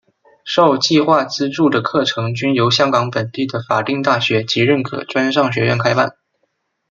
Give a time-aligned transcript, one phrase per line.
[0.43, 6.15] 受计划资助的课程均由香港本地的法定大学及认可专上学院开办。